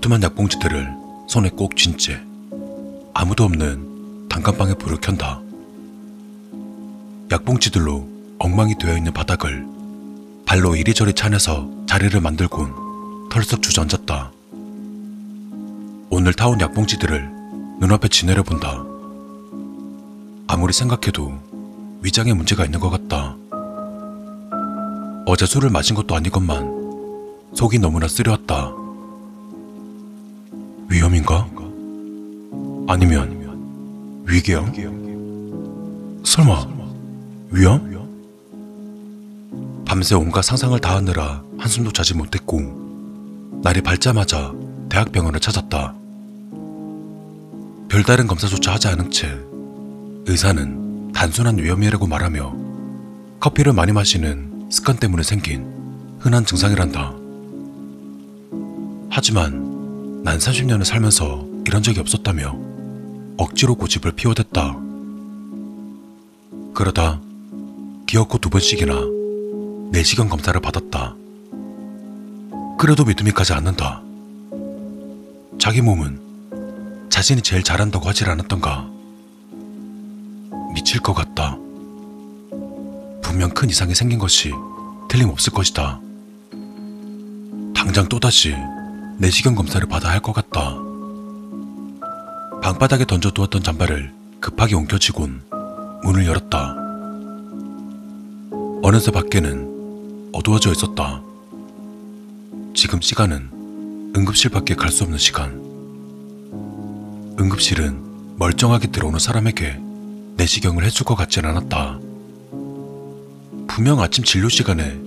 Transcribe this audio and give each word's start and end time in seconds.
두툼한 0.00 0.22
약봉지들을 0.22 0.88
손에 1.28 1.50
꼭 1.50 1.76
쥔 1.76 1.98
채 1.98 2.18
아무도 3.12 3.44
없는 3.44 4.28
단칸방에 4.30 4.74
불을 4.74 4.98
켠다. 5.00 5.40
약봉지들로 7.30 8.08
엉망이 8.38 8.78
되어 8.78 8.96
있는 8.96 9.12
바닥을 9.12 9.66
발로 10.46 10.74
이리저리 10.74 11.12
차내서 11.12 11.68
자리를 11.86 12.18
만들곤 12.18 13.28
털썩 13.30 13.60
주저앉았다. 13.62 14.32
오늘 16.08 16.32
타온 16.32 16.60
약봉지들을 16.60 17.30
눈앞에 17.80 18.08
지내려 18.08 18.42
본다. 18.42 18.82
아무리 20.46 20.72
생각해도 20.72 21.34
위장에 22.02 22.32
문제가 22.32 22.64
있는 22.64 22.80
것 22.80 22.88
같다. 22.88 23.36
어제 25.26 25.44
술을 25.44 25.68
마신 25.68 25.94
것도 25.94 26.16
아니건만 26.16 27.52
속이 27.54 27.78
너무나 27.78 28.08
쓰려왔다. 28.08 28.79
위험인가? 30.90 31.48
아니면 32.88 34.24
위기야? 34.26 34.64
설마 36.24 36.66
위험? 37.52 38.00
밤새 39.86 40.14
온갖 40.16 40.42
상상을 40.42 40.78
다 40.80 40.96
하느라 40.96 41.42
한숨도 41.58 41.92
자지 41.92 42.14
못했고 42.14 43.60
날이 43.62 43.80
밝자마자 43.80 44.52
대학병원을 44.88 45.38
찾았다. 45.40 45.94
별다른 47.88 48.26
검사조차 48.26 48.74
하지 48.74 48.88
않은 48.88 49.10
채 49.10 49.28
의사는 50.26 51.12
단순한 51.12 51.58
위험이라고 51.58 52.06
말하며 52.06 52.54
커피를 53.40 53.72
많이 53.72 53.92
마시는 53.92 54.68
습관 54.70 54.96
때문에 54.96 55.22
생긴 55.22 55.66
흔한 56.18 56.44
증상이란다. 56.44 57.14
하지만 59.10 59.79
난 60.22 60.38
30년을 60.38 60.84
살면서 60.84 61.46
이런 61.66 61.82
적이 61.82 62.00
없었다며 62.00 62.54
억지로 63.38 63.74
고집을 63.74 64.12
피워댔다. 64.12 64.76
그러다 66.74 67.20
기어코 68.06 68.38
두 68.38 68.50
번씩이나 68.50 68.94
내시경 69.92 70.28
검사를 70.28 70.58
받았다. 70.60 71.14
그래도 72.78 73.04
믿음이 73.04 73.30
가지 73.32 73.52
않는다. 73.54 74.02
자기 75.58 75.80
몸은 75.80 77.08
자신이 77.08 77.42
제일 77.42 77.62
잘한다고 77.62 78.08
하질 78.08 78.28
않았던가. 78.28 78.88
미칠 80.74 81.00
것 81.00 81.14
같다. 81.14 81.56
분명 83.22 83.50
큰 83.50 83.70
이상이 83.70 83.94
생긴 83.94 84.18
것이 84.18 84.52
틀림없을 85.08 85.52
것이다. 85.52 86.00
당장 87.74 88.08
또다시 88.08 88.54
내시경 89.20 89.54
검사를 89.54 89.86
받아야 89.86 90.12
할 90.14 90.20
것 90.22 90.32
같다. 90.32 90.76
방바닥에 92.62 93.04
던져두었던 93.04 93.62
잠바를 93.62 94.12
급하게 94.40 94.74
옮겨쥐곤 94.76 95.42
문을 96.04 96.26
열었다. 96.26 96.74
어느새 98.82 99.10
밖에는 99.10 100.30
어두워져 100.32 100.72
있었다. 100.72 101.20
지금 102.74 103.00
시간은 103.02 104.12
응급실 104.16 104.50
밖에 104.50 104.74
갈 104.74 104.90
수 104.90 105.04
없는 105.04 105.18
시간. 105.18 105.50
응급실은 107.38 108.36
멀쩡하게 108.38 108.88
들어오는 108.88 109.18
사람에게 109.18 109.78
내시경을 110.36 110.82
해줄 110.84 111.04
것 111.04 111.14
같진 111.14 111.44
않았다. 111.44 111.98
분명 113.68 114.00
아침 114.00 114.24
진료 114.24 114.48
시간에 114.48 114.98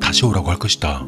다시 0.00 0.24
오라고 0.24 0.50
할 0.50 0.58
것이다. 0.58 1.06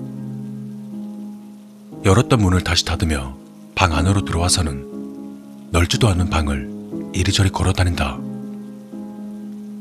열었던 2.05 2.41
문을 2.41 2.63
다시 2.63 2.85
닫으며 2.87 3.37
방 3.75 3.93
안으로 3.93 4.25
들어와서는 4.25 5.69
넓지도 5.71 6.09
않은 6.09 6.31
방을 6.31 7.11
이리저리 7.15 7.51
걸어 7.51 7.73
다닌다. 7.73 8.19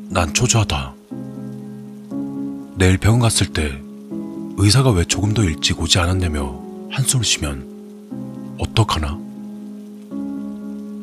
난 0.09 0.33
초조하다. 0.33 0.93
내일 2.75 2.97
병원 2.97 3.21
갔을 3.21 3.47
때 3.47 3.81
의사가 4.57 4.91
왜 4.91 5.05
조금 5.05 5.33
더 5.33 5.43
일찍 5.43 5.79
오지 5.79 5.97
않았냐며 5.99 6.61
한숨을 6.91 7.23
쉬면 7.23 8.57
어떡하나? 8.59 9.17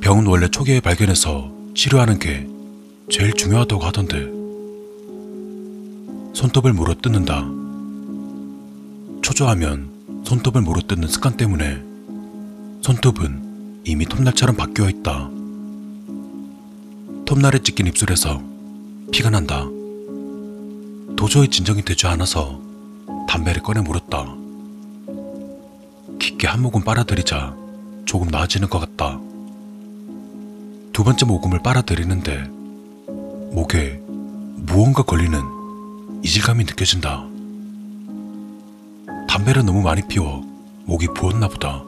병은 0.01 0.27
원래 0.27 0.49
초기에 0.49 0.81
발견해서 0.81 1.51
치료하는 1.75 2.19
게 2.19 2.47
제일 3.11 3.33
중요하다고 3.33 3.83
하던데 3.83 4.37
손톱을 6.35 6.75
물어 6.75 6.95
뜯는다. 7.01 7.47
초조하면 9.23 9.96
손톱을 10.27 10.61
물어 10.63 10.81
뜯는 10.81 11.07
습관 11.07 11.37
때문에 11.37 11.81
손톱은 12.83 13.83
이미 13.85 14.07
톱날처럼 14.07 14.57
바뀌어 14.57 14.89
있다. 14.89 15.31
톱날에 17.25 17.61
찢긴 17.61 17.87
입술에서 17.87 18.43
피가 19.13 19.31
난다. 19.31 19.65
도저히 21.17 21.47
진정이 21.47 21.83
되지 21.83 22.09
않아서 22.09 22.61
담배를 23.29 23.63
꺼내 23.63 23.81
물었다. 23.83 24.35
깊게 26.19 26.49
한 26.49 26.61
모금 26.61 26.83
빨아들이자 26.83 27.55
조금 28.05 28.27
나아지는 28.27 28.69
것 28.69 28.81
같다. 28.81 29.21
두 30.93 31.05
번째 31.05 31.25
모금을 31.25 31.63
빨아들이는데 31.63 32.51
목에 33.53 34.01
무언가 34.57 35.05
걸리는 35.05 35.41
이질감이 36.25 36.65
느껴진다. 36.65 37.36
담배를 39.37 39.67
너무 39.67 39.83
많이 39.83 40.01
피워 40.01 40.43
목이 40.87 41.09
부었나 41.09 41.49
보다. 41.49 41.83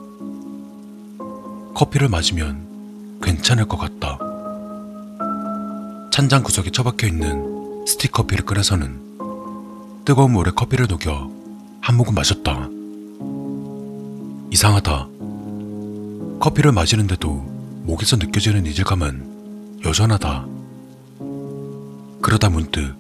커피를 1.73 2.11
마시면 2.11 3.21
괜찮을 3.23 3.65
것 3.65 3.79
같다. 3.79 4.19
찬장 6.13 6.43
구석에 6.43 6.69
처박혀 6.71 7.07
있는 7.07 7.87
스틱 7.87 8.13
커피를 8.13 8.45
꺼내서는 8.45 9.01
뜨거운 10.05 10.33
물에 10.33 10.51
커피를 10.51 10.89
녹여 10.89 11.31
한 11.81 11.97
모금 11.97 12.15
마셨다. 12.15 12.69
이상하다. 14.53 15.09
커피를 16.41 16.73
마시는데도 16.73 17.33
목에서 17.85 18.17
느껴지는 18.17 18.67
이질감은 18.67 19.81
여전하다. 19.87 20.47
그러다 22.21 22.51
문득 22.51 22.95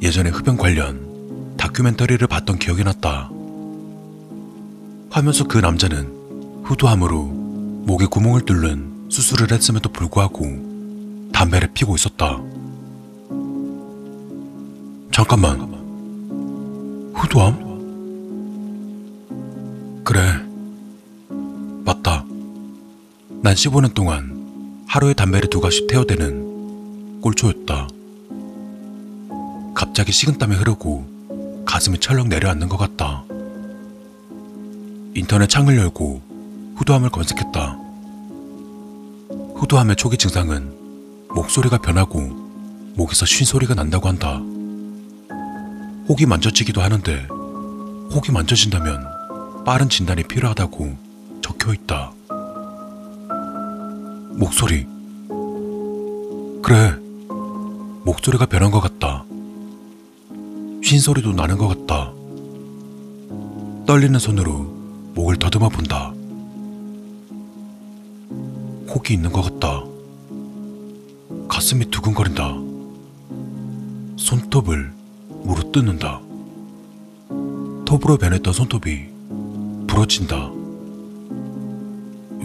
예전에 0.00 0.30
흡연 0.30 0.56
관련 0.56 1.56
다큐멘터리를 1.56 2.24
봤던 2.28 2.60
기억이 2.60 2.84
났다. 2.84 3.30
속그 5.32 5.58
남자는 5.58 6.62
후두함으로 6.64 7.24
목에 7.24 8.06
구멍을 8.06 8.42
뚫는 8.42 9.08
수술을 9.10 9.50
했음에도 9.52 9.90
불구하고 9.90 11.28
담배를 11.32 11.70
피고 11.74 11.94
있었다. 11.94 12.38
잠깐만. 15.12 15.60
후두함? 17.14 17.68
그래. 20.04 20.20
맞다. 21.84 22.24
난 23.42 23.54
15년 23.54 23.94
동안 23.94 24.84
하루에 24.86 25.14
담배를 25.14 25.50
두 25.50 25.60
갑씩 25.60 25.86
태워대는 25.88 27.20
꼴초였다. 27.20 27.88
갑자기 29.74 30.12
식은땀이 30.12 30.54
흐르고 30.56 31.64
가슴이 31.64 31.98
철렁 31.98 32.28
내려앉는 32.28 32.68
것 32.68 32.76
같다. 32.76 33.24
인터넷 35.18 35.48
창을 35.48 35.76
열고 35.76 36.22
후두함을 36.76 37.10
검색했다. 37.10 37.76
후두함의 39.56 39.96
초기 39.96 40.16
증상은 40.16 40.72
목소리가 41.30 41.78
변하고 41.78 42.20
목에서 42.94 43.26
쉰 43.26 43.44
소리가 43.44 43.74
난다고 43.74 44.06
한다. 44.06 44.40
혹이 46.08 46.24
만져지기도 46.26 46.80
하는데 46.80 47.26
혹이 48.12 48.30
만져진다면 48.30 49.64
빠른 49.64 49.88
진단이 49.88 50.22
필요하다고 50.22 50.96
적혀 51.42 51.74
있다. 51.74 52.12
목소리. 54.36 54.86
그래. 56.62 56.94
목소리가 58.04 58.46
변한 58.46 58.70
것 58.70 58.80
같다. 58.80 59.24
쉰 60.82 61.00
소리도 61.00 61.32
나는 61.32 61.58
것 61.58 61.66
같다. 61.66 62.12
떨리는 63.84 64.16
손으로 64.20 64.77
목을 65.18 65.36
더듬어 65.36 65.68
본다. 65.68 66.12
혹이 68.88 69.14
있는 69.14 69.32
것 69.32 69.42
같다. 69.42 69.82
가슴이 71.48 71.90
두근거린다. 71.90 72.54
손톱을 74.16 74.92
물어 75.42 75.72
뜯는다. 75.72 76.20
톱으로 77.84 78.16
변했던 78.16 78.52
손톱이 78.52 79.08
부러진다. 79.88 80.52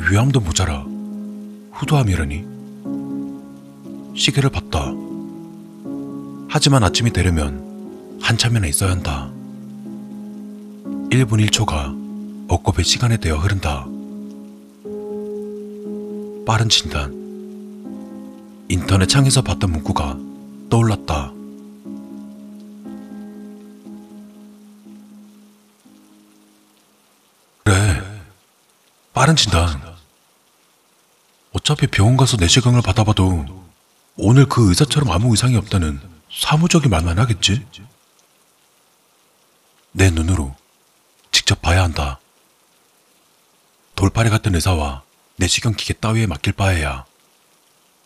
위암도 0.10 0.40
모자라 0.40 0.84
후두암이라니. 1.74 2.44
시계를 4.16 4.50
봤다. 4.50 4.92
하지만 6.50 6.84
아침이 6.84 7.14
되려면 7.14 8.18
한참이나 8.20 8.66
있어야 8.66 8.90
한다. 8.90 9.30
1분 11.12 11.46
1초가 11.48 12.03
엇겁의 12.54 12.86
시간에 12.86 13.18
되어 13.18 13.38
흐른다. 13.38 13.86
빠른 16.46 16.70
진단. 16.70 17.12
인터넷 18.70 19.08
창에서 19.08 19.42
봤던 19.42 19.72
문구가 19.72 20.18
떠올랐다. 20.70 21.32
그래, 27.64 28.04
빠른 29.14 29.36
진단. 29.36 29.82
어차피 31.54 31.88
병원 31.88 32.18
가서 32.18 32.38
내시경을 32.38 32.84
받아봐도 32.84 33.46
오늘 34.16 34.46
그 34.46 34.70
의사처럼 34.70 35.10
아무 35.10 35.34
이상이 35.34 35.56
없다는 35.56 36.00
사무적인 36.32 36.92
말만 36.92 37.18
하겠지? 37.18 37.66
내 39.92 40.12
눈으로 40.12 40.56
직접 41.32 41.60
봐야 41.60 41.84
한다. 41.84 42.20
돌팔이 43.96 44.30
같은 44.30 44.56
의사와 44.56 45.04
내시경 45.38 45.74
기계 45.74 45.94
따위에 45.94 46.28
맡길 46.28 46.54
바에야 46.54 47.06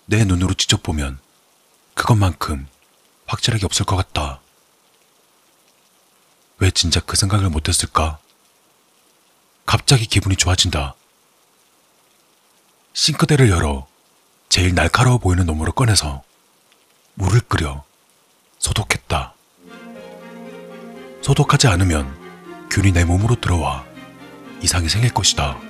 내 0.05 0.23
눈으로 0.25 0.53
직접 0.53 0.83
보면 0.83 1.19
그것만큼 1.93 2.67
확실하게 3.25 3.65
없을 3.65 3.85
것 3.85 3.95
같다. 3.95 4.39
왜 6.59 6.71
진짜 6.71 6.99
그 6.99 7.15
생각을 7.17 7.49
못했을까? 7.49 8.19
갑자기 9.65 10.05
기분이 10.05 10.35
좋아진다. 10.37 10.95
싱크대를 12.93 13.49
열어 13.49 13.87
제일 14.49 14.73
날카로워 14.73 15.17
보이는 15.17 15.45
놈으로 15.45 15.73
꺼내서 15.73 16.23
물을 17.15 17.41
끓여 17.41 17.83
소독했다. 18.59 19.33
소독하지 21.21 21.67
않으면 21.67 22.67
균이 22.71 22.91
내 22.93 23.03
몸으로 23.03 23.39
들어와 23.39 23.85
이상이 24.61 24.87
생길 24.87 25.13
것이다. 25.13 25.66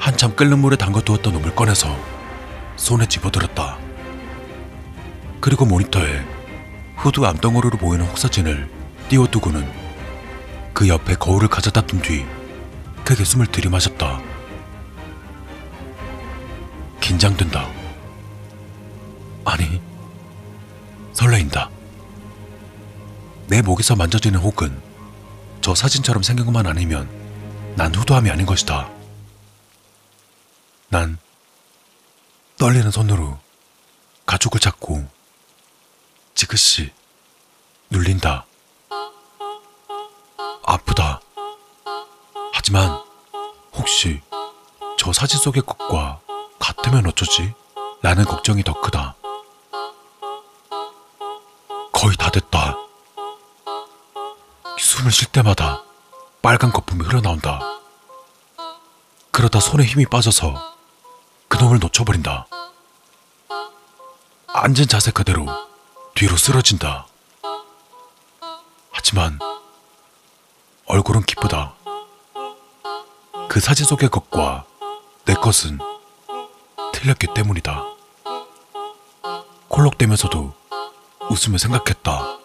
한참 0.00 0.34
끓는 0.34 0.58
물에 0.58 0.76
담가두었던 0.76 1.34
놈을 1.34 1.54
꺼내서 1.54 1.94
손에 2.76 3.06
집어들었다. 3.06 3.76
그리고 5.40 5.66
모니터에 5.66 6.24
후드 6.96 7.20
암덩어리로 7.20 7.76
보이는 7.76 8.06
혹사진을 8.06 8.68
띄워두고는 9.10 9.70
그 10.72 10.88
옆에 10.88 11.16
거울을 11.16 11.48
가져다 11.48 11.82
둔 11.82 12.00
뒤 12.00 12.24
크게 13.04 13.24
숨을 13.24 13.46
들이마셨다. 13.46 14.20
긴장된다. 17.00 17.68
아니, 19.44 19.82
설레인다. 21.12 21.68
내 23.48 23.60
목에서 23.60 23.96
만져지는 23.96 24.40
혹은 24.40 24.80
저 25.60 25.74
사진처럼 25.74 26.22
생긴 26.22 26.46
것만 26.46 26.66
아니면 26.66 27.06
난 27.76 27.94
후도함이 27.94 28.30
아닌 28.30 28.46
것이다. 28.46 28.99
난 30.92 31.18
떨리는 32.58 32.90
손으로 32.90 33.38
가죽을 34.26 34.58
잡고 34.58 35.08
지그시 36.34 36.92
눌린다. 37.90 38.44
아프다. 40.64 41.20
하지만 42.52 42.90
혹시 43.72 44.20
저 44.98 45.12
사진 45.12 45.38
속의 45.38 45.62
것과 45.62 46.20
같으면 46.58 47.06
어쩌지? 47.06 47.54
라는 48.02 48.24
걱정이 48.24 48.64
더 48.64 48.80
크다. 48.80 49.14
거의 51.92 52.16
다 52.16 52.32
됐다. 52.32 52.76
숨을 54.76 55.12
쉴 55.12 55.28
때마다 55.28 55.84
빨간 56.42 56.72
거품이 56.72 57.04
흘러나온다. 57.04 57.60
그러다 59.30 59.60
손에 59.60 59.84
힘이 59.84 60.04
빠져서 60.06 60.79
그놈을 61.60 61.78
놓쳐버린다. 61.78 62.46
앉은 64.46 64.88
자세 64.88 65.10
그대로 65.10 65.44
뒤로 66.14 66.34
쓰러진다. 66.38 67.06
하지만 68.90 69.38
얼굴은 70.86 71.20
기쁘다. 71.24 71.74
그 73.50 73.60
사진 73.60 73.84
속의 73.84 74.08
것과 74.08 74.64
내 75.26 75.34
것은 75.34 75.78
틀렸기 76.94 77.26
때문이다. 77.34 77.84
콜록대면서도 79.68 80.54
웃으며 81.28 81.58
생각했다. 81.58 82.38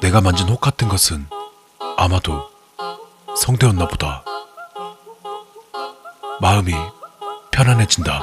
내가 0.00 0.22
만진 0.22 0.48
혹 0.48 0.62
같은 0.62 0.88
것은 0.88 1.28
아마도 1.98 2.50
성대였나 3.36 3.86
보다. 3.86 4.24
마음이 6.40 6.72
편안해진다. 7.58 8.22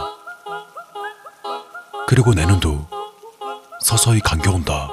그리고 2.08 2.34
내 2.34 2.46
눈도 2.46 2.88
서서히 3.82 4.22
감겨온다. 4.22 4.88